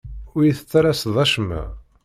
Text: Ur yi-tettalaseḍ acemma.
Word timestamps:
Ur 0.35 0.41
yi-tettalaseḍ 0.45 1.15
acemma. 1.23 1.63